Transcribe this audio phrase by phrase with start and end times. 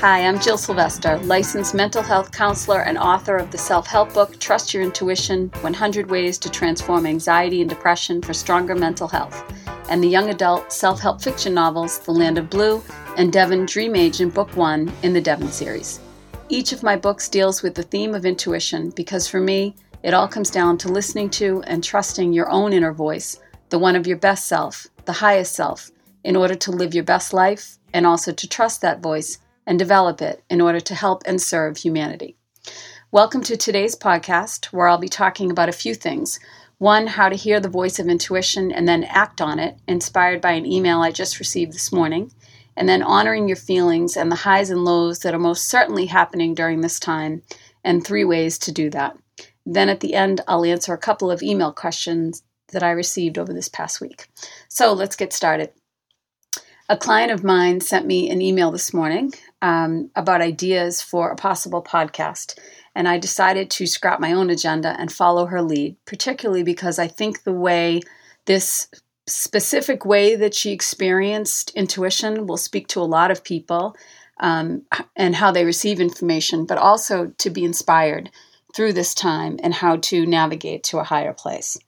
[0.00, 4.40] Hi, I'm Jill Sylvester, licensed mental health counselor and author of the self help book
[4.40, 9.44] Trust Your Intuition 100 Ways to Transform Anxiety and Depression for Stronger Mental Health,
[9.90, 12.82] and the young adult self help fiction novels The Land of Blue
[13.18, 16.00] and Devon Dream Agent Book One in the Devon series.
[16.48, 20.26] Each of my books deals with the theme of intuition because for me, it all
[20.26, 23.38] comes down to listening to and trusting your own inner voice,
[23.68, 25.90] the one of your best self, the highest self,
[26.24, 29.36] in order to live your best life and also to trust that voice
[29.70, 32.36] and develop it in order to help and serve humanity.
[33.12, 36.40] Welcome to today's podcast, where I'll be talking about a few things.
[36.78, 40.50] One, how to hear the voice of intuition and then act on it, inspired by
[40.52, 42.32] an email I just received this morning.
[42.76, 46.52] And then honoring your feelings and the highs and lows that are most certainly happening
[46.52, 47.42] during this time,
[47.84, 49.16] and three ways to do that.
[49.64, 52.42] Then at the end, I'll answer a couple of email questions
[52.72, 54.26] that I received over this past week.
[54.68, 55.70] So let's get started.
[56.88, 61.36] A client of mine sent me an email this morning um, about ideas for a
[61.36, 62.58] possible podcast,
[62.94, 67.08] and I decided to scrap my own agenda and follow her lead, particularly because I
[67.08, 68.00] think the way
[68.46, 68.88] this
[69.26, 73.96] specific way that she experienced intuition will speak to a lot of people
[74.40, 74.82] um,
[75.14, 78.30] and how they receive information, but also to be inspired
[78.74, 81.78] through this time and how to navigate to a higher place.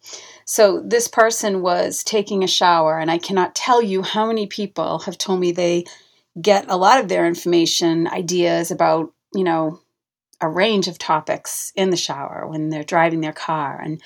[0.44, 5.00] So, this person was taking a shower, and I cannot tell you how many people
[5.00, 5.84] have told me they
[6.40, 9.80] get a lot of their information, ideas about, you know,
[10.40, 13.80] a range of topics in the shower when they're driving their car.
[13.80, 14.00] And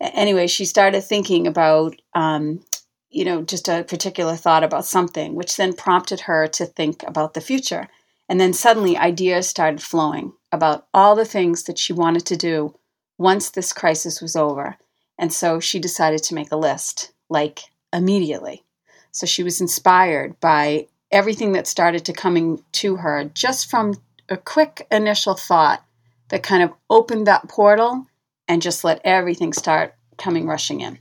[0.00, 2.64] anyway, she started thinking about, um,
[3.10, 7.34] you know, just a particular thought about something, which then prompted her to think about
[7.34, 7.88] the future.
[8.28, 12.74] And then suddenly ideas started flowing about all the things that she wanted to do
[13.18, 14.78] once this crisis was over.
[15.18, 17.60] And so she decided to make a list, like
[17.92, 18.64] immediately.
[19.10, 23.94] So she was inspired by everything that started to coming to her just from
[24.28, 25.84] a quick initial thought
[26.30, 28.06] that kind of opened that portal
[28.48, 30.98] and just let everything start coming rushing in.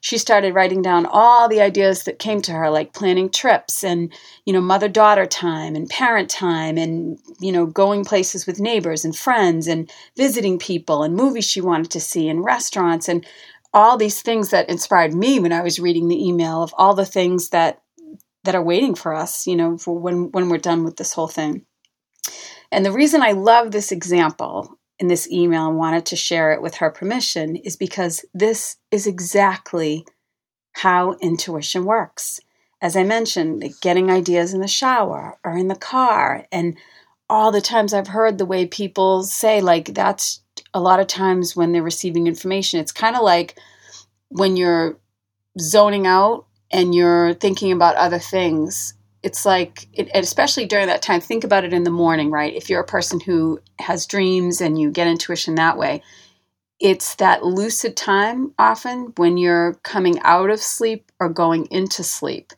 [0.00, 4.12] She started writing down all the ideas that came to her, like planning trips and,
[4.44, 9.04] you know, mother daughter time and parent time and, you know, going places with neighbors
[9.04, 13.26] and friends and visiting people and movies she wanted to see and restaurants and
[13.74, 17.06] all these things that inspired me when I was reading the email of all the
[17.06, 17.81] things that
[18.44, 21.28] that are waiting for us, you know, for when when we're done with this whole
[21.28, 21.64] thing.
[22.70, 26.62] And the reason I love this example in this email and wanted to share it
[26.62, 30.06] with her permission is because this is exactly
[30.72, 32.40] how intuition works.
[32.80, 36.76] As I mentioned, getting ideas in the shower or in the car, and
[37.28, 40.42] all the times I've heard the way people say, like, that's
[40.74, 43.58] a lot of times when they're receiving information, it's kind of like
[44.28, 44.98] when you're
[45.58, 48.94] zoning out and you're thinking about other things.
[49.22, 52.54] It's like, it, especially during that time, think about it in the morning, right?
[52.54, 56.02] If you're a person who has dreams and you get intuition that way,
[56.80, 62.52] it's that lucid time often when you're coming out of sleep or going into sleep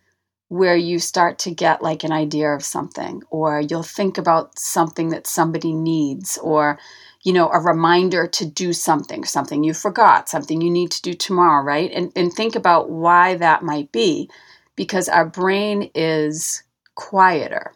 [0.48, 5.10] where you start to get like an idea of something or you'll think about something
[5.10, 6.78] that somebody needs or
[7.24, 11.14] you know, a reminder to do something, something you forgot, something you need to do
[11.14, 11.90] tomorrow, right?
[11.90, 14.30] And, and think about why that might be
[14.76, 16.62] because our brain is
[16.94, 17.72] quieter.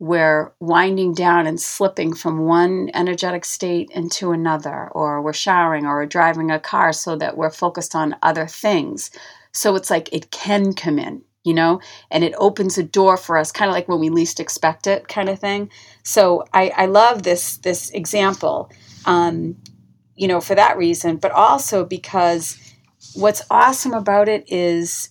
[0.00, 5.94] We're winding down and slipping from one energetic state into another, or we're showering or
[5.94, 9.12] we're driving a car so that we're focused on other things.
[9.52, 11.80] So it's like it can come in you know,
[12.10, 15.08] and it opens a door for us, kind of like when we least expect it,
[15.08, 15.70] kind of thing.
[16.02, 18.70] So I, I love this this example,
[19.06, 19.56] um,
[20.14, 22.58] you know, for that reason, but also because
[23.14, 25.10] what's awesome about it is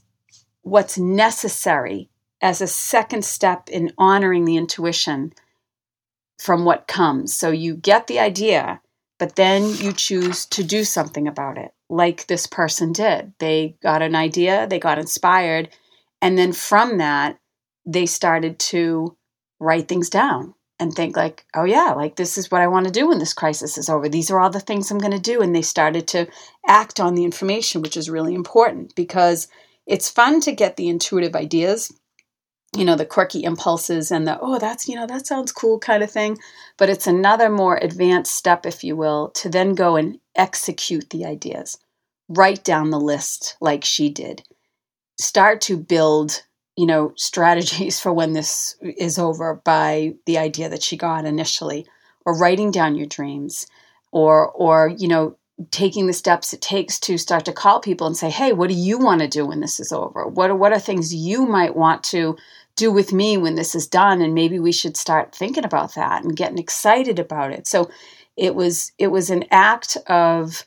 [0.61, 2.09] what's necessary
[2.41, 5.33] as a second step in honoring the intuition
[6.39, 7.33] from what comes.
[7.33, 8.81] So you get the idea,
[9.19, 13.33] but then you choose to do something about it, like this person did.
[13.37, 15.69] They got an idea, they got inspired,
[16.21, 17.37] and then from that,
[17.85, 19.17] they started to
[19.59, 22.91] write things down and think like, oh yeah, like this is what I want to
[22.91, 24.07] do when this crisis is over.
[24.07, 25.41] These are all the things I'm going to do.
[25.41, 26.27] And they started to
[26.67, 29.47] act on the information, which is really important because
[29.85, 31.91] it's fun to get the intuitive ideas,
[32.75, 36.01] you know, the quirky impulses and the, oh, that's, you know, that sounds cool kind
[36.01, 36.37] of thing.
[36.77, 41.25] But it's another more advanced step, if you will, to then go and execute the
[41.25, 41.77] ideas.
[42.27, 44.43] Write down the list like she did
[45.21, 46.43] start to build
[46.75, 51.85] you know strategies for when this is over by the idea that she got initially
[52.25, 53.67] or writing down your dreams
[54.11, 55.35] or or you know
[55.69, 58.75] taking the steps it takes to start to call people and say hey what do
[58.75, 60.27] you want to do when this is over?
[60.27, 62.37] What are, what are things you might want to
[62.75, 64.21] do with me when this is done?
[64.21, 67.67] And maybe we should start thinking about that and getting excited about it.
[67.67, 67.91] So
[68.37, 70.65] it was it was an act of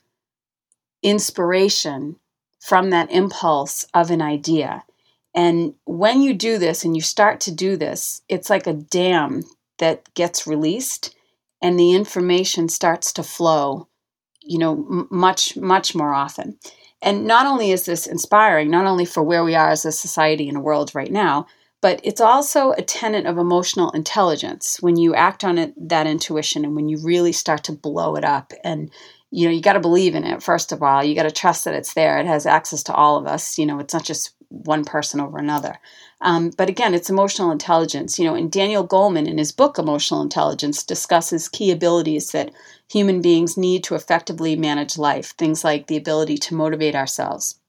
[1.03, 2.15] inspiration
[2.65, 4.83] from that impulse of an idea.
[5.35, 9.43] And when you do this and you start to do this it's like a dam
[9.77, 11.15] that gets released
[11.61, 13.87] and the information starts to flow
[14.41, 16.57] you know m- much much more often.
[17.01, 20.47] And not only is this inspiring not only for where we are as a society
[20.47, 21.45] and a world right now
[21.81, 24.77] but it's also a tenet of emotional intelligence.
[24.81, 28.23] When you act on it that intuition and when you really start to blow it
[28.23, 28.89] up and
[29.31, 31.03] you know you got to believe in it first of all.
[31.03, 32.19] You got to trust that it's there.
[32.19, 33.57] It has access to all of us.
[33.57, 35.77] You know it's not just one person over another.
[36.21, 38.17] Um, but again it's emotional intelligence.
[38.17, 42.51] You know and daniel goleman in his book emotional intelligence discusses key abilities that
[42.89, 45.33] human beings need to effectively manage life.
[45.37, 47.59] Things like the ability to motivate ourselves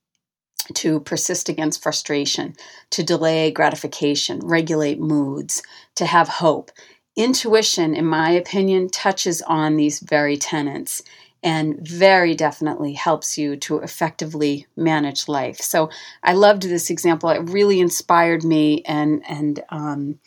[0.74, 2.54] to persist against frustration,
[2.90, 5.62] to delay gratification, regulate moods,
[5.94, 6.70] to have hope.
[7.16, 11.02] Intuition, in my opinion, touches on these very tenets
[11.46, 15.58] and very definitely helps you to effectively manage life.
[15.58, 15.90] So
[16.24, 17.30] I loved this example.
[17.30, 20.18] It really inspired me, and and um,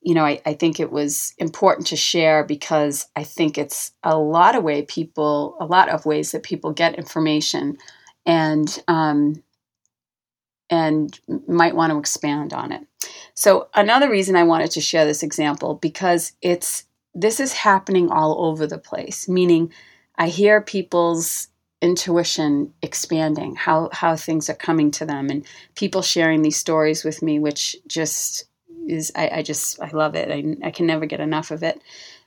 [0.00, 4.16] you know I, I think it was important to share because I think it's a
[4.16, 7.76] lot of way people, a lot of ways that people get information,
[8.24, 9.42] and um,
[10.70, 12.86] and might want to expand on it.
[13.34, 18.46] So another reason I wanted to share this example because it's this is happening all
[18.46, 19.70] over the place, meaning
[20.16, 21.48] I hear people's
[21.82, 25.44] intuition expanding, how how things are coming to them and
[25.74, 28.44] people sharing these stories with me, which just
[28.86, 30.30] is I, I just I love it.
[30.30, 31.80] I, I can never get enough of it.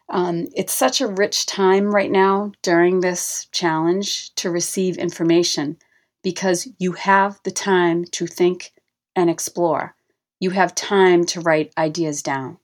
[0.09, 5.77] Um, it's such a rich time right now during this challenge to receive information
[6.23, 8.71] because you have the time to think
[9.15, 9.95] and explore.
[10.39, 12.57] You have time to write ideas down.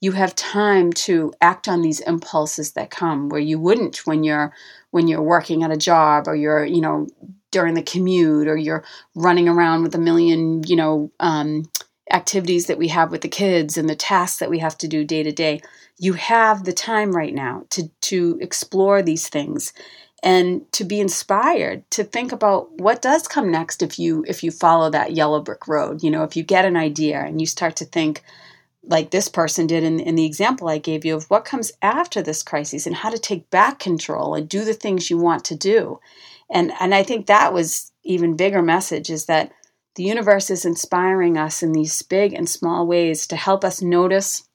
[0.00, 4.52] You have time to act on these impulses that come where you wouldn't when you're
[4.90, 7.06] when you're working at a job or you're, you know,
[7.50, 11.64] during the commute or you're running around with a million, you know, um,
[12.10, 15.04] activities that we have with the kids and the tasks that we have to do
[15.04, 15.60] day to day.
[15.98, 19.72] You have the time right now to to explore these things
[20.24, 24.50] and to be inspired to think about what does come next if you if you
[24.50, 27.76] follow that yellow brick road you know if you get an idea and you start
[27.76, 28.24] to think
[28.86, 32.22] like this person did in, in the example i gave you of what comes after
[32.22, 35.56] this crisis and how to take back control and do the things you want to
[35.56, 35.98] do
[36.50, 39.52] and and i think that was even bigger message is that
[39.96, 44.48] the universe is inspiring us in these big and small ways to help us notice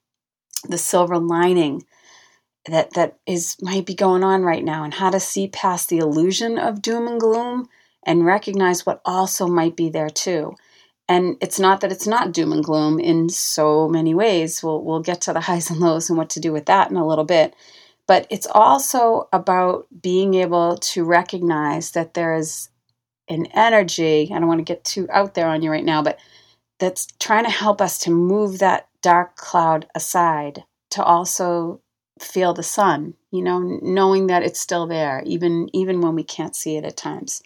[0.67, 1.83] the silver lining
[2.65, 5.97] that that is might be going on right now and how to see past the
[5.97, 7.67] illusion of doom and gloom
[8.03, 10.55] and recognize what also might be there too.
[11.09, 14.63] And it's not that it's not doom and gloom in so many ways.
[14.63, 16.97] We'll we'll get to the highs and lows and what to do with that in
[16.97, 17.55] a little bit.
[18.07, 22.69] But it's also about being able to recognize that there is
[23.29, 26.19] an energy, I don't want to get too out there on you right now, but
[26.79, 31.81] that's trying to help us to move that dark cloud aside to also
[32.19, 36.55] feel the sun, you know, knowing that it's still there, even even when we can't
[36.55, 37.41] see it at times.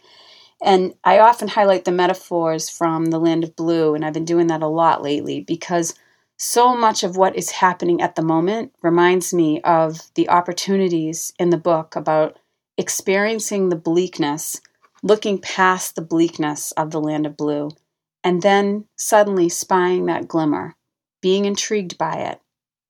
[0.63, 4.47] And I often highlight the metaphors from the land of blue, and I've been doing
[4.47, 5.93] that a lot lately because
[6.37, 11.49] so much of what is happening at the moment reminds me of the opportunities in
[11.49, 12.39] the book about
[12.77, 14.61] experiencing the bleakness,
[15.03, 17.69] looking past the bleakness of the land of blue,
[18.23, 20.75] and then suddenly spying that glimmer,
[21.21, 22.39] being intrigued by it,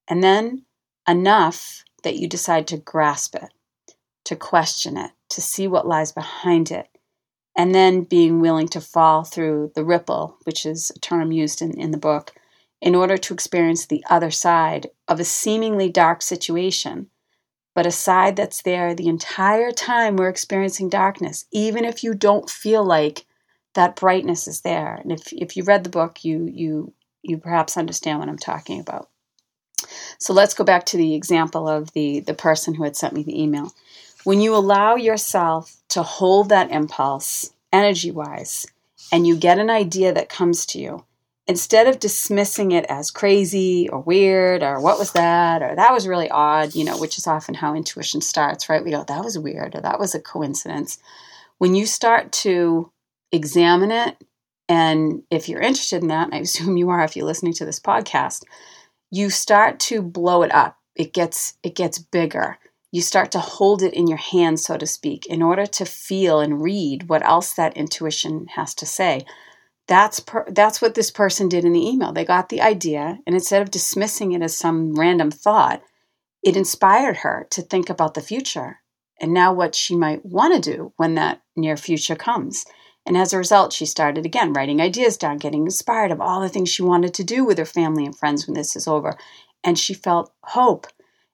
[0.08, 0.64] and then
[1.08, 3.50] enough that you decide to grasp it,
[4.26, 6.88] to question it, to see what lies behind it,
[7.56, 11.72] and then being willing to fall through the ripple, which is a term used in,
[11.80, 12.34] in the book,
[12.82, 17.08] in order to experience the other side of a seemingly dark situation,
[17.76, 22.50] but a side that's there the entire time we're experiencing darkness, even if you don't
[22.50, 23.26] feel like
[23.74, 24.96] that brightness is there.
[24.96, 26.94] And if, if you read the book, you you
[27.24, 29.10] you perhaps understand what I'm talking about.
[30.20, 33.24] So let's go back to the example of the, the person who had sent me
[33.24, 33.74] the email.
[34.24, 38.66] When you allow yourself to hold that impulse energy wise,
[39.12, 41.06] and you get an idea that comes to you,
[41.46, 46.08] instead of dismissing it as crazy or weird or what was that or that was
[46.08, 48.84] really odd, you know, which is often how intuition starts, right?
[48.84, 51.00] We go, that was weird or that was a coincidence.
[51.58, 52.92] When you start to
[53.32, 54.18] examine it,
[54.70, 57.80] and if you're interested in that, I assume you are if you're listening to this
[57.80, 58.44] podcast,
[59.12, 60.78] you start to blow it up.
[60.96, 62.58] It gets it gets bigger.
[62.94, 66.40] You start to hold it in your hand, so to speak, in order to feel
[66.40, 69.26] and read what else that intuition has to say.
[69.88, 72.14] that's per, that's what this person did in the email.
[72.14, 75.82] They got the idea, and instead of dismissing it as some random thought,
[76.44, 78.82] it inspired her to think about the future
[79.20, 82.64] and now what she might want to do when that near future comes.
[83.08, 86.50] And as a result, she started again writing ideas down, getting inspired of all the
[86.50, 89.18] things she wanted to do with her family and friends when this is over.
[89.64, 90.86] And she felt hope.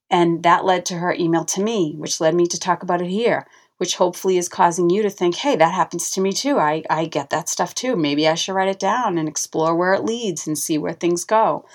[0.10, 3.10] And that led to her email to me, which led me to talk about it
[3.10, 3.48] here,
[3.78, 6.58] which hopefully is causing you to think, hey, that happens to me too.
[6.58, 7.96] I, I get that stuff too.
[7.96, 11.24] Maybe I should write it down and explore where it leads and see where things
[11.24, 11.66] go.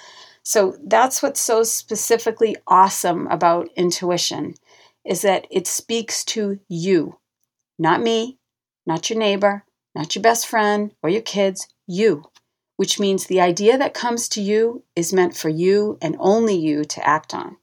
[0.42, 4.54] So that's what's so specifically awesome about intuition
[5.04, 7.18] is that it speaks to you,
[7.78, 8.38] not me,
[8.86, 9.64] not your neighbor,
[9.94, 12.24] not your best friend or your kids, you,
[12.76, 16.84] which means the idea that comes to you is meant for you and only you
[16.84, 17.56] to act on,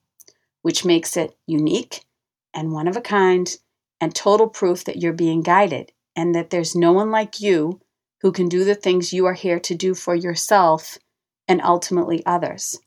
[0.61, 2.05] which makes it unique
[2.53, 3.57] and one of a kind
[3.99, 7.79] and total proof that you're being guided and that there's no one like you
[8.21, 10.97] who can do the things you are here to do for yourself
[11.47, 12.79] and ultimately others.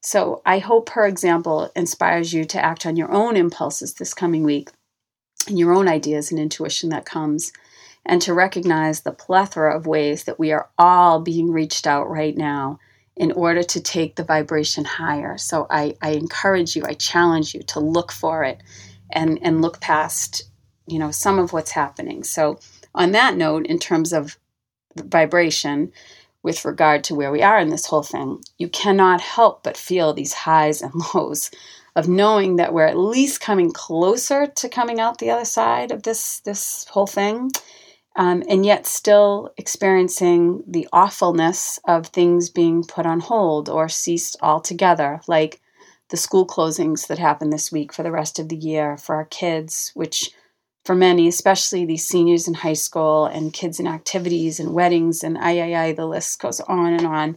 [0.00, 4.44] So I hope her example inspires you to act on your own impulses this coming
[4.44, 4.70] week
[5.46, 7.52] and your own ideas and intuition that comes
[8.06, 12.36] and to recognize the plethora of ways that we are all being reached out right
[12.36, 12.78] now
[13.18, 15.36] in order to take the vibration higher.
[15.36, 18.62] So I, I encourage you, I challenge you to look for it
[19.10, 20.44] and, and look past,
[20.86, 22.22] you know, some of what's happening.
[22.22, 22.60] So
[22.94, 24.38] on that note, in terms of
[24.96, 25.92] vibration,
[26.44, 30.12] with regard to where we are in this whole thing, you cannot help but feel
[30.12, 31.50] these highs and lows
[31.96, 36.04] of knowing that we're at least coming closer to coming out the other side of
[36.04, 37.50] this this whole thing
[38.18, 44.36] um, and yet still experiencing the awfulness of things being put on hold or ceased
[44.42, 45.60] altogether, like
[46.10, 49.26] the school closings that happened this week for the rest of the year for our
[49.26, 50.32] kids, which
[50.84, 55.38] for many, especially these seniors in high school and kids in activities and weddings and
[55.38, 57.36] I, I, I, the list goes on and on.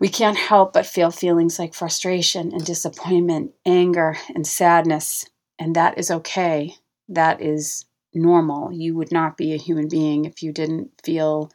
[0.00, 5.98] We can't help but feel feelings like frustration and disappointment, anger and sadness, and that
[5.98, 6.74] is okay.
[7.08, 7.84] That is
[8.18, 8.72] normal.
[8.72, 11.50] You would not be a human being if you didn't feel,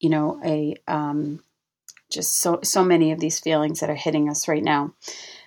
[0.00, 1.42] you know, a um,
[2.10, 4.94] just so so many of these feelings that are hitting us right now.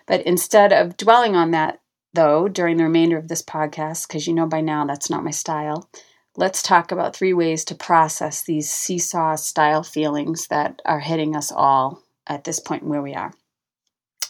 [0.08, 1.80] But instead of dwelling on that,
[2.14, 5.32] though, during the remainder of this podcast, because you know by now that's not my
[5.32, 5.90] style,
[6.36, 11.52] let's talk about three ways to process these seesaw style feelings that are hitting us
[11.52, 13.34] all at this point where we are.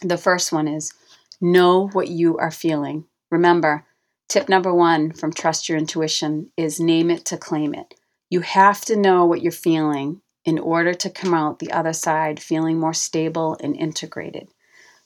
[0.00, 0.92] The first one is
[1.40, 3.04] know what you are feeling.
[3.30, 3.84] Remember,
[4.32, 7.96] Tip number one from Trust Your Intuition is name it to claim it.
[8.30, 12.40] You have to know what you're feeling in order to come out the other side
[12.40, 14.48] feeling more stable and integrated.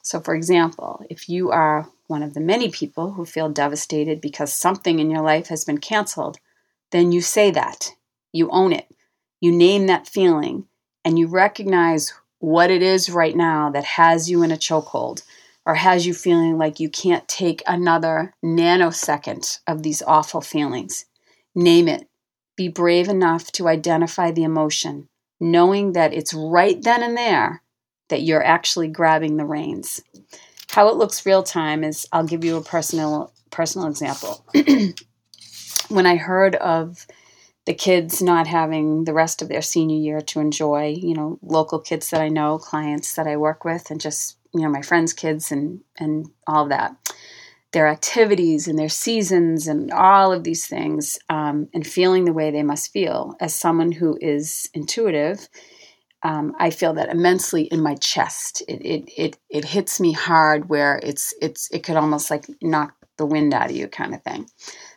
[0.01, 4.55] So, for example, if you are one of the many people who feel devastated because
[4.55, 6.39] something in your life has been canceled,
[6.93, 7.95] then you say that.
[8.31, 8.87] You own it.
[9.41, 10.69] You name that feeling
[11.05, 15.25] and you recognize what it is right now that has you in a chokehold
[15.67, 21.07] or has you feeling like you can't take another nanosecond of these awful feelings.
[21.55, 22.09] Name it.
[22.57, 25.09] Be brave enough to identify the emotion,
[25.41, 27.63] knowing that it's right then and there
[28.09, 30.01] that you're actually grabbing the reins.
[30.71, 34.47] How it looks real time is I'll give you a personal personal example.
[35.89, 37.07] when I heard of
[37.65, 41.81] the kids not having the rest of their senior year to enjoy, you know, local
[41.81, 45.13] kids that I know, clients that I work with, and just you know my friends'
[45.13, 46.97] kids and and all of that,
[47.73, 52.51] their activities and their seasons and all of these things, um, and feeling the way
[52.51, 55.49] they must feel as someone who is intuitive.
[56.23, 58.63] Um, I feel that immensely in my chest.
[58.67, 62.95] It, it it it hits me hard where it's it's it could almost like knock
[63.17, 64.49] the wind out of you kind of thing.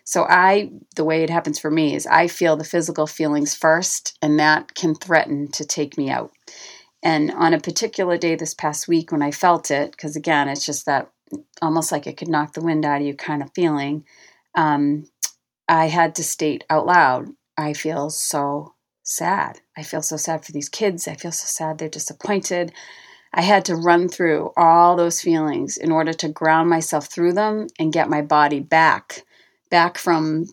[0.03, 4.17] So I the way it happens for me is I feel the physical feelings first
[4.21, 6.31] and that can threaten to take me out.
[7.01, 10.65] And on a particular day this past week when I felt it, because again, it's
[10.65, 11.09] just that
[11.61, 14.05] almost like it could knock the wind out of you kind of feeling,
[14.55, 15.05] um,
[15.67, 19.59] I had to state out loud, I feel so sad.
[19.77, 21.07] I feel so sad for these kids.
[21.07, 22.71] I feel so sad they're disappointed.
[23.33, 27.67] I had to run through all those feelings in order to ground myself through them
[27.77, 29.25] and get my body back,
[29.69, 30.45] back from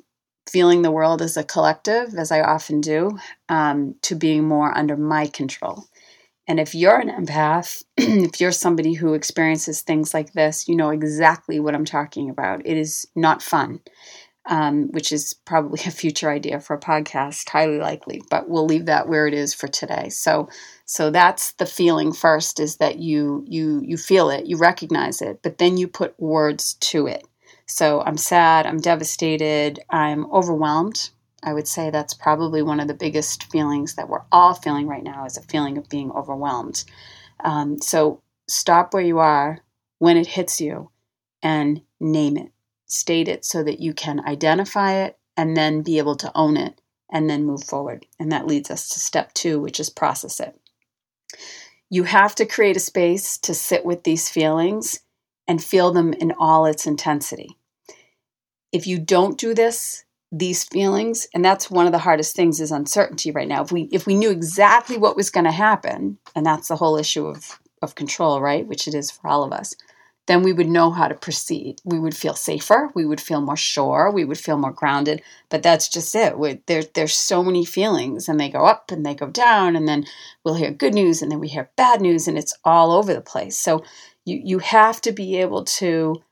[0.49, 4.97] feeling the world as a collective, as I often do, um, to being more under
[4.97, 5.85] my control.
[6.49, 10.91] And if you're an empath, if you're somebody who experiences things like this, you know
[10.91, 12.63] exactly what I'm talking about.
[12.65, 13.81] It is not fun,
[14.47, 18.23] um, which is probably a future idea for a podcast, highly likely.
[18.31, 20.09] But we'll leave that where it is for today.
[20.09, 20.49] So,
[20.85, 25.41] so that's the feeling first: is that you you you feel it, you recognize it,
[25.43, 27.27] but then you put words to it.
[27.69, 31.11] So I'm sad, I'm devastated, I'm overwhelmed
[31.43, 35.03] I would say that's probably one of the biggest feelings that we're all feeling right
[35.03, 36.85] now is a feeling of being overwhelmed.
[37.41, 39.61] Um, so stop where you are
[39.99, 40.91] when it hits you
[41.43, 42.53] and name it.
[42.87, 46.81] State it so that you can identify it and then be able to own it
[47.11, 48.07] and then move forward.
[48.19, 50.59] And that leads us to step two, which is process it.
[51.91, 55.01] You have to create a space to sit with these feelings
[55.47, 57.59] and feel them in all its intensity.
[58.73, 62.73] If you don't do this, these feelings, and that's one of the hardest things is
[62.73, 63.63] uncertainty right now.
[63.63, 66.97] If we if we knew exactly what was going to happen, and that's the whole
[66.97, 69.75] issue of of control, right, which it is for all of us,
[70.27, 71.81] then we would know how to proceed.
[71.85, 72.91] We would feel safer.
[72.95, 74.11] We would feel more sure.
[74.11, 75.23] We would feel more grounded.
[75.49, 76.67] But that's just it.
[76.67, 80.05] there, there's so many feelings, and they go up and they go down, and then
[80.45, 83.21] we'll hear good news, and then we hear bad news, and it's all over the
[83.21, 83.57] place.
[83.57, 83.85] So
[84.25, 86.23] you you have to be able to,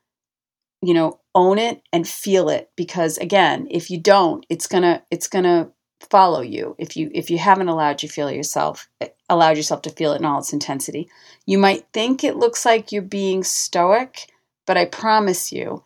[0.85, 5.27] you know, own it and feel it because again, if you don't, it's gonna it's
[5.27, 5.71] gonna
[6.09, 6.75] follow you.
[6.77, 10.19] If you if you haven't allowed you feel yourself eh, allowed yourself to feel it
[10.19, 11.09] in all its intensity
[11.45, 14.31] you might think it looks like you're being stoic
[14.65, 15.83] but i promise you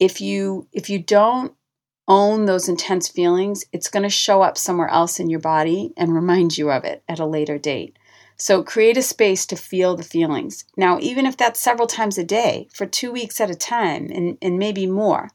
[0.00, 1.52] if you if you don't
[2.06, 6.14] own those intense feelings it's going to show up somewhere else in your body and
[6.14, 7.97] remind you of it at a later date
[8.38, 12.24] so create a space to feel the feelings now even if that's several times a
[12.24, 15.30] day for two weeks at a time and, and maybe more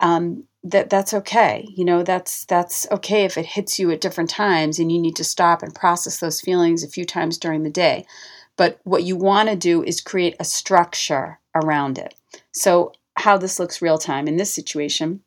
[0.00, 1.66] um, that that's okay.
[1.74, 5.16] You know, that's that's okay if it hits you at different times and you need
[5.16, 8.06] to stop and process those feelings a few times during the day.
[8.56, 12.14] But what you want to do is create a structure around it.
[12.52, 15.22] So how this looks real time in this situation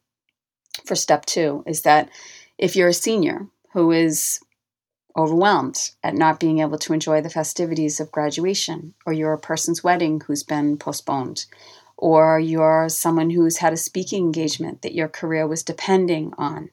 [0.86, 2.10] for step 2 is that
[2.58, 4.40] if you're a senior who is
[5.18, 9.84] overwhelmed at not being able to enjoy the festivities of graduation or you're a person's
[9.84, 11.46] wedding who's been postponed
[11.98, 16.70] or you're someone who's had a speaking engagement that your career was depending on.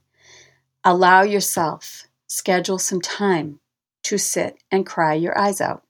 [0.85, 3.61] Allow yourself, schedule some time
[4.05, 5.85] to sit and cry your eyes out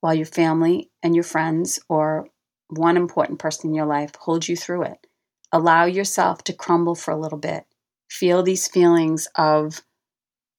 [0.00, 2.28] while your family and your friends or
[2.68, 5.06] one important person in your life hold you through it.
[5.50, 7.64] Allow yourself to crumble for a little bit.
[8.08, 9.82] Feel these feelings of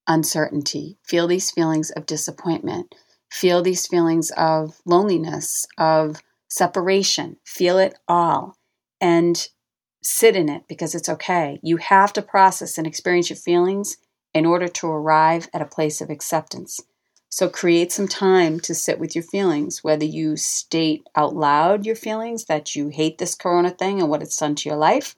[0.08, 0.98] uncertainty.
[1.04, 2.96] Feel these feelings of disappointment.
[3.32, 7.38] Feel these feelings of loneliness, of separation.
[7.46, 8.58] Feel it all
[9.02, 9.50] and
[10.02, 11.60] sit in it because it's okay.
[11.62, 13.98] You have to process and experience your feelings
[14.34, 16.80] in order to arrive at a place of acceptance.
[17.30, 21.96] So create some time to sit with your feelings, whether you state out loud your
[21.96, 25.14] feelings that you hate this corona thing and what it's done to your life,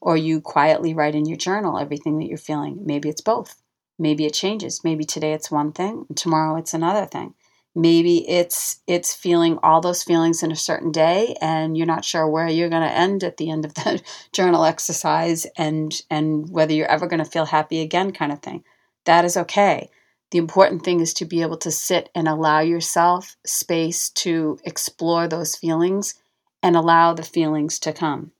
[0.00, 2.80] or you quietly write in your journal everything that you're feeling.
[2.84, 3.62] Maybe it's both.
[3.98, 4.82] Maybe it changes.
[4.82, 7.34] Maybe today it's one thing, tomorrow it's another thing.
[7.76, 12.28] Maybe it's it's feeling all those feelings in a certain day and you're not sure
[12.28, 14.00] where you're going to end at the end of the
[14.32, 18.62] journal exercise and and whether you're ever going to feel happy again kind of thing.
[19.06, 19.90] That is okay.
[20.30, 25.26] The important thing is to be able to sit and allow yourself space to explore
[25.28, 26.14] those feelings
[26.62, 28.32] and allow the feelings to come.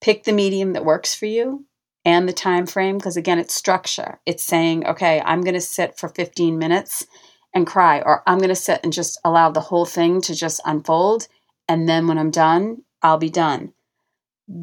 [0.00, 1.64] Pick the medium that works for you
[2.04, 5.98] and the time frame because again it's structure it's saying okay i'm going to sit
[5.98, 7.06] for 15 minutes
[7.52, 10.60] and cry, or I'm going to sit and just allow the whole thing to just
[10.64, 11.26] unfold.
[11.68, 13.72] And then when I'm done, I'll be done.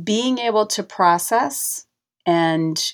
[0.04, 1.86] Being able to process
[2.26, 2.93] and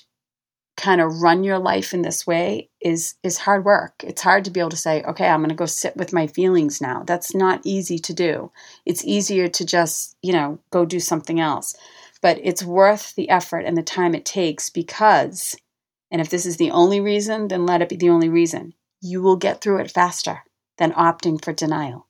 [0.76, 3.94] kind of run your life in this way is is hard work.
[4.02, 6.26] It's hard to be able to say, "Okay, I'm going to go sit with my
[6.26, 8.50] feelings now." That's not easy to do.
[8.84, 11.74] It's easier to just, you know, go do something else.
[12.24, 15.54] But it's worth the effort and the time it takes because
[16.10, 19.20] and if this is the only reason, then let it be the only reason you
[19.20, 20.42] will get through it faster
[20.78, 22.06] than opting for denial.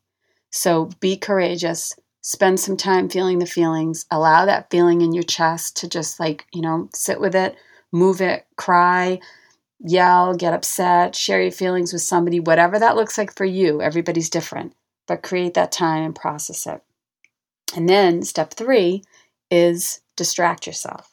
[0.50, 5.78] So be courageous, spend some time feeling the feelings, allow that feeling in your chest
[5.78, 7.56] to just like, you know, sit with it,
[7.90, 9.18] move it, cry,
[9.80, 13.82] yell, get upset, share your feelings with somebody, whatever that looks like for you.
[13.82, 14.74] Everybody's different,
[15.08, 16.80] but create that time and process it.
[17.74, 19.02] And then step three
[19.50, 21.10] is distract yourself.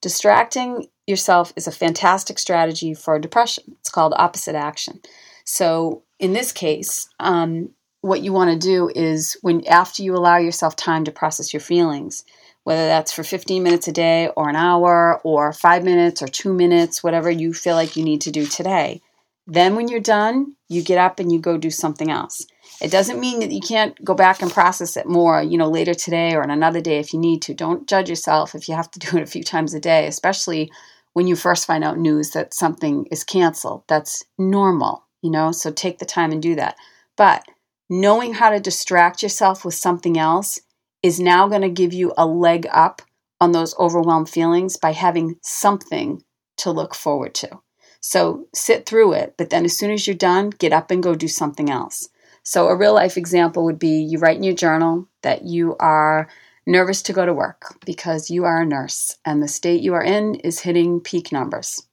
[0.00, 3.76] Distracting yourself is a fantastic strategy for depression.
[3.80, 5.00] It's called opposite action.
[5.44, 10.38] So in this case, um, what you want to do is when after you allow
[10.38, 12.24] yourself time to process your feelings,
[12.64, 16.52] whether that's for 15 minutes a day or an hour or five minutes or two
[16.52, 19.02] minutes, whatever you feel like you need to do today.
[19.46, 22.46] Then when you're done, you get up and you go do something else.
[22.80, 25.92] It doesn't mean that you can't go back and process it more, you know, later
[25.92, 27.54] today or on another day if you need to.
[27.54, 30.70] Don't judge yourself if you have to do it a few times a day, especially
[31.12, 33.82] when you first find out news that something is canceled.
[33.88, 36.76] That's normal, you know, so take the time and do that.
[37.16, 37.44] But
[37.90, 40.60] knowing how to distract yourself with something else
[41.02, 43.02] is now going to give you a leg up
[43.40, 46.22] on those overwhelmed feelings by having something
[46.58, 47.60] to look forward to.
[48.00, 51.14] So sit through it, but then as soon as you're done, get up and go
[51.14, 52.08] do something else.
[52.50, 56.28] So a real life example would be you write in your journal that you are
[56.66, 60.02] nervous to go to work because you are a nurse and the state you are
[60.02, 61.86] in is hitting peak numbers.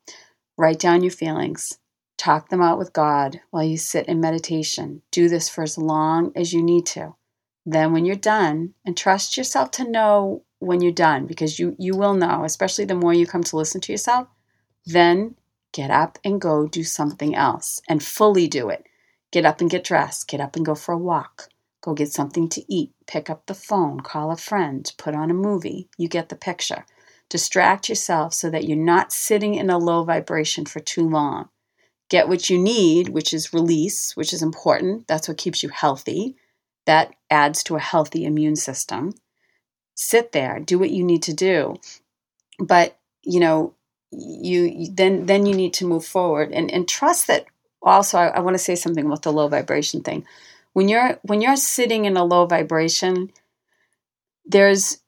[0.57, 1.77] Write down your feelings.
[2.17, 5.03] Talk them out with God while you sit in meditation.
[5.11, 7.13] Do this for as long as you need to.
[7.63, 11.95] Then, when you're done, and trust yourself to know when you're done because you, you
[11.95, 14.27] will know, especially the more you come to listen to yourself,
[14.87, 15.35] then
[15.71, 18.87] get up and go do something else and fully do it.
[19.31, 20.27] Get up and get dressed.
[20.27, 21.49] Get up and go for a walk.
[21.81, 22.91] Go get something to eat.
[23.05, 23.99] Pick up the phone.
[23.99, 24.91] Call a friend.
[24.97, 25.89] Put on a movie.
[25.97, 26.85] You get the picture.
[27.29, 31.49] Distract yourself so that you're not sitting in a low vibration for too long.
[32.09, 35.07] Get what you need, which is release, which is important.
[35.07, 36.37] That's what keeps you healthy.
[36.85, 39.13] That adds to a healthy immune system.
[39.93, 41.75] Sit there, do what you need to do.
[42.59, 43.73] But, you know,
[44.09, 47.45] you then then you need to move forward and, and trust that
[47.81, 50.25] also I, I want to say something about the low vibration thing.
[50.73, 53.31] When you're when you're sitting in a low vibration
[54.45, 54.99] there's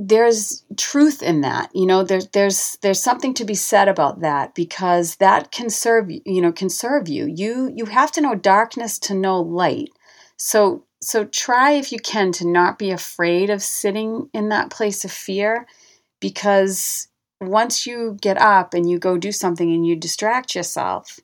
[0.00, 2.04] there's truth in that you know?
[2.04, 6.52] There's there's there's something to be said about that because that can serve you know
[6.52, 7.26] can serve you.
[7.26, 9.90] You you have to know darkness to know light.
[10.36, 15.04] So so try if you can to not be afraid of sitting in that place
[15.04, 15.66] of fear
[16.20, 17.08] because
[17.40, 21.20] once you get up and you go do something and you distract yourself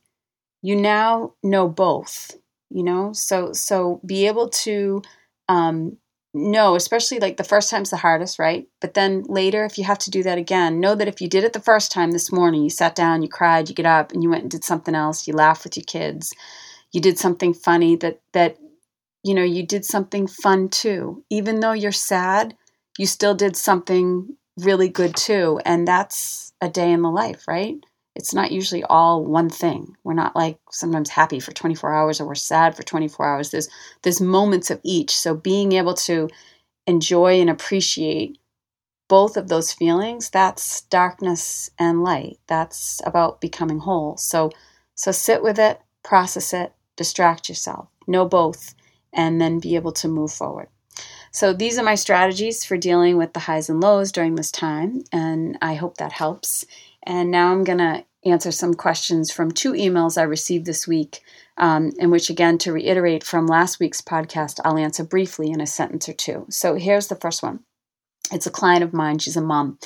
[0.64, 2.32] you now know both
[2.70, 5.02] you know so so be able to
[5.48, 5.96] um,
[6.32, 9.98] know especially like the first time's the hardest right but then later if you have
[9.98, 12.62] to do that again know that if you did it the first time this morning
[12.62, 15.28] you sat down you cried you get up and you went and did something else
[15.28, 16.32] you laughed with your kids
[16.92, 18.56] you did something funny that that
[19.22, 22.56] you know you did something fun too even though you're sad
[22.98, 25.60] you still did something really good too.
[25.64, 27.76] And that's a day in the life, right?
[28.14, 29.96] It's not usually all one thing.
[30.04, 33.50] We're not like sometimes happy for 24 hours or we're sad for 24 hours.
[33.50, 33.68] There's
[34.02, 35.16] there's moments of each.
[35.16, 36.28] So being able to
[36.86, 38.38] enjoy and appreciate
[39.08, 42.38] both of those feelings, that's darkness and light.
[42.46, 44.16] That's about becoming whole.
[44.16, 44.50] So
[44.94, 47.88] so sit with it, process it, distract yourself.
[48.06, 48.74] Know both
[49.12, 50.68] and then be able to move forward.
[51.34, 55.02] So these are my strategies for dealing with the highs and lows during this time,
[55.12, 56.64] and I hope that helps.
[57.04, 61.20] And now I'm going to answer some questions from two emails I received this week,
[61.58, 65.66] um, in which, again, to reiterate from last week's podcast, I'll answer briefly in a
[65.66, 66.46] sentence or two.
[66.48, 67.60] So here's the first one.
[68.32, 69.78] It's a client of mine, she's a mom,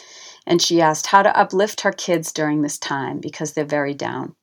[0.47, 4.37] and she asked how to uplift her kids during this time because they're very down.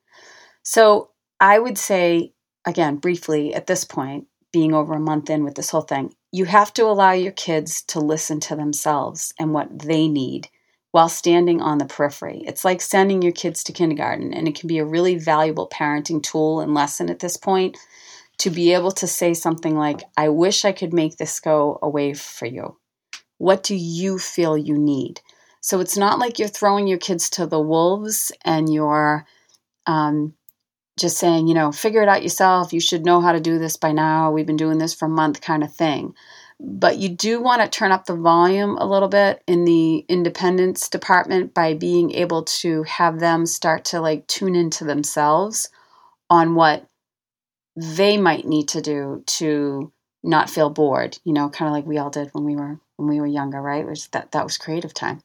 [0.63, 2.33] So I would say,
[2.65, 6.45] again, briefly at this point, being over a month in with this whole thing, you
[6.45, 10.49] have to allow your kids to listen to themselves and what they need
[10.95, 12.41] while standing on the periphery.
[12.47, 16.23] It's like sending your kids to kindergarten, and it can be a really valuable parenting
[16.23, 17.77] tool and lesson at this point
[18.37, 22.13] to be able to say something like, I wish I could make this go away
[22.13, 22.77] for you.
[23.39, 25.19] What do you feel you need?
[25.59, 29.27] So it's not like you're throwing your kids to the wolves and you're
[29.85, 30.33] um,
[30.97, 32.71] just saying, you know, figure it out yourself.
[32.71, 34.31] You should know how to do this by now.
[34.31, 36.13] We've been doing this for a month, kind of thing.
[36.59, 40.87] But you do want to turn up the volume a little bit in the independence
[40.87, 45.69] department by being able to have them start to like tune into themselves
[46.29, 46.87] on what
[47.75, 49.91] they might need to do to
[50.23, 53.09] not feel bored, you know, kind of like we all did when we were when
[53.09, 53.83] we were younger, right?
[53.83, 55.21] It was that that was creative time.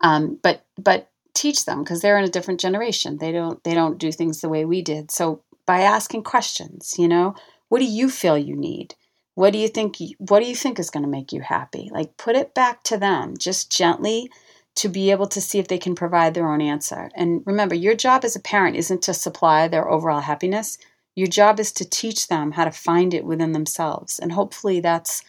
[0.00, 3.18] Um, but but teach them because they're in a different generation.
[3.18, 5.10] They don't they don't do things the way we did.
[5.10, 7.34] So by asking questions, you know,
[7.68, 8.94] what do you feel you need?
[9.34, 11.90] What do you think what do you think is going to make you happy?
[11.92, 14.30] Like put it back to them just gently
[14.76, 17.10] to be able to see if they can provide their own answer.
[17.14, 20.78] And remember, your job as a parent isn't to supply their overall happiness.
[21.14, 24.18] Your job is to teach them how to find it within themselves.
[24.18, 25.22] And hopefully that's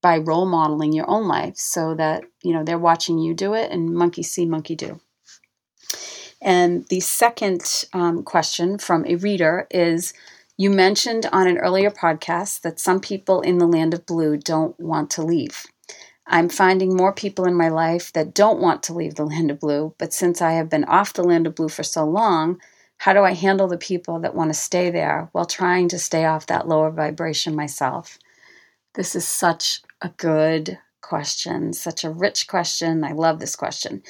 [0.00, 3.72] by role modeling your own life so that, you know, they're watching you do it
[3.72, 5.00] and monkey see, monkey do.
[6.40, 10.12] And the second um, question from a reader is
[10.56, 14.78] You mentioned on an earlier podcast that some people in the land of blue don't
[14.78, 15.66] want to leave.
[16.28, 19.58] I'm finding more people in my life that don't want to leave the land of
[19.58, 22.60] blue, but since I have been off the land of blue for so long,
[22.98, 26.24] how do I handle the people that want to stay there while trying to stay
[26.24, 28.16] off that lower vibration myself?
[28.94, 33.02] This is such a good question, such a rich question.
[33.02, 34.04] I love this question.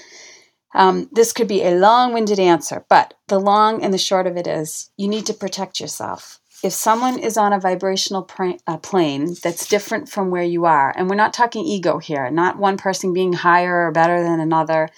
[0.74, 4.36] Um, this could be a long winded answer, but the long and the short of
[4.36, 6.40] it is you need to protect yourself.
[6.62, 8.28] If someone is on a vibrational
[8.66, 12.58] uh, plane that's different from where you are, and we're not talking ego here, not
[12.58, 14.88] one person being higher or better than another,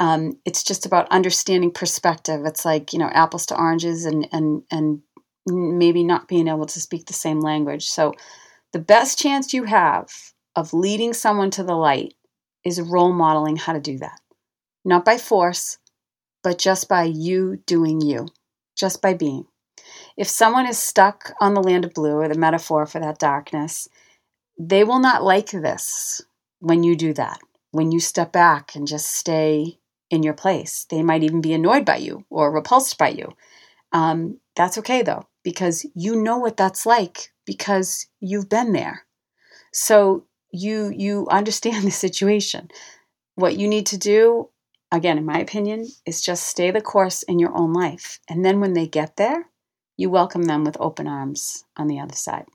[0.00, 2.44] Um, it's just about understanding perspective.
[2.44, 5.02] It's like you know apples to oranges, and and and
[5.46, 7.84] maybe not being able to speak the same language.
[7.86, 8.12] So,
[8.72, 10.08] the best chance you have
[10.56, 12.14] of leading someone to the light
[12.64, 14.18] is role modeling how to do that,
[14.84, 15.78] not by force,
[16.42, 18.28] but just by you doing you,
[18.76, 19.46] just by being.
[20.16, 23.88] If someone is stuck on the land of blue, or the metaphor for that darkness,
[24.58, 26.22] they will not like this
[26.60, 27.40] when you do that,
[27.72, 29.78] when you step back and just stay
[30.10, 30.86] in your place.
[30.88, 33.32] They might even be annoyed by you or repulsed by you.
[33.92, 39.04] Um, that's okay though, because you know what that's like because you've been there.
[39.72, 42.70] So you you understand the situation.
[43.34, 44.50] What you need to do,
[44.96, 48.20] again, in my opinion, is just stay the course in your own life.
[48.28, 49.46] And then when they get there,
[49.96, 52.46] you welcome them with open arms on the other side.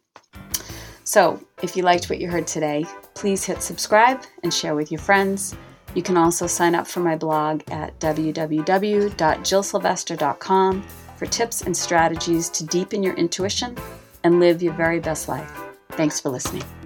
[1.03, 5.01] So, if you liked what you heard today, please hit subscribe and share with your
[5.01, 5.55] friends.
[5.95, 10.83] You can also sign up for my blog at www.jillsylvester.com
[11.17, 13.75] for tips and strategies to deepen your intuition
[14.23, 15.51] and live your very best life.
[15.91, 16.78] Thanks for listening.